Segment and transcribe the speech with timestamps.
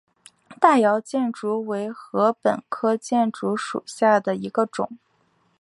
[0.59, 4.97] 大姚箭竹为禾本科箭竹属下的一个种。